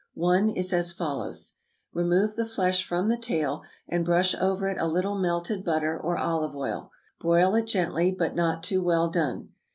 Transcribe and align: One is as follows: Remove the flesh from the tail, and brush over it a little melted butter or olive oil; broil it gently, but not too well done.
One 0.15 0.49
is 0.49 0.73
as 0.73 0.91
follows: 0.91 1.53
Remove 1.93 2.35
the 2.35 2.43
flesh 2.47 2.83
from 2.83 3.07
the 3.07 3.19
tail, 3.19 3.61
and 3.87 4.03
brush 4.03 4.33
over 4.41 4.67
it 4.67 4.81
a 4.81 4.87
little 4.87 5.13
melted 5.15 5.63
butter 5.63 5.95
or 5.95 6.17
olive 6.17 6.55
oil; 6.55 6.89
broil 7.19 7.53
it 7.53 7.67
gently, 7.67 8.11
but 8.11 8.33
not 8.33 8.63
too 8.63 8.81
well 8.81 9.11
done. 9.11 9.49